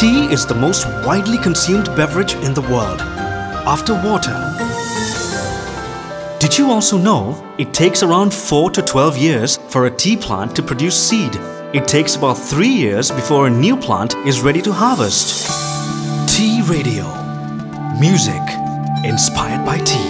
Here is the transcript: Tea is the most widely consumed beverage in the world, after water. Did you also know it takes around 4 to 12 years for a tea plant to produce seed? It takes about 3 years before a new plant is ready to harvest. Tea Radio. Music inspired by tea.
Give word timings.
Tea 0.00 0.32
is 0.32 0.46
the 0.46 0.54
most 0.54 0.86
widely 1.04 1.36
consumed 1.36 1.84
beverage 1.94 2.32
in 2.36 2.54
the 2.54 2.62
world, 2.62 3.02
after 3.66 3.92
water. 3.92 4.32
Did 6.38 6.56
you 6.56 6.70
also 6.70 6.96
know 6.96 7.36
it 7.58 7.74
takes 7.74 8.02
around 8.02 8.32
4 8.32 8.70
to 8.70 8.80
12 8.80 9.18
years 9.18 9.58
for 9.68 9.84
a 9.84 9.90
tea 9.90 10.16
plant 10.16 10.56
to 10.56 10.62
produce 10.62 10.96
seed? 10.96 11.36
It 11.74 11.86
takes 11.86 12.16
about 12.16 12.38
3 12.38 12.66
years 12.66 13.10
before 13.10 13.46
a 13.46 13.50
new 13.50 13.76
plant 13.76 14.14
is 14.24 14.40
ready 14.40 14.62
to 14.62 14.72
harvest. 14.72 15.50
Tea 16.34 16.62
Radio. 16.62 17.04
Music 18.00 18.40
inspired 19.04 19.66
by 19.66 19.76
tea. 19.84 20.09